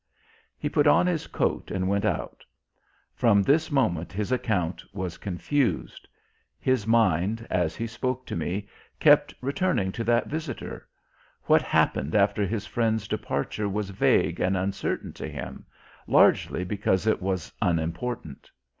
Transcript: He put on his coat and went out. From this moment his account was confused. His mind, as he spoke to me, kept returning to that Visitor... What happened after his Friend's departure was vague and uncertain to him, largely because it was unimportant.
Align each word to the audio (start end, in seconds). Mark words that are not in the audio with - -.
He 0.57 0.67
put 0.67 0.87
on 0.87 1.05
his 1.05 1.27
coat 1.27 1.69
and 1.69 1.87
went 1.87 2.05
out. 2.05 2.43
From 3.13 3.43
this 3.43 3.69
moment 3.69 4.11
his 4.11 4.31
account 4.31 4.83
was 4.95 5.19
confused. 5.19 6.07
His 6.59 6.87
mind, 6.87 7.45
as 7.51 7.75
he 7.75 7.85
spoke 7.85 8.25
to 8.25 8.35
me, 8.35 8.67
kept 8.99 9.35
returning 9.41 9.91
to 9.91 10.03
that 10.05 10.25
Visitor... 10.25 10.87
What 11.43 11.61
happened 11.61 12.15
after 12.15 12.47
his 12.47 12.65
Friend's 12.65 13.07
departure 13.07 13.69
was 13.69 13.91
vague 13.91 14.39
and 14.39 14.57
uncertain 14.57 15.13
to 15.13 15.27
him, 15.27 15.67
largely 16.07 16.63
because 16.63 17.05
it 17.05 17.21
was 17.21 17.53
unimportant. 17.61 18.49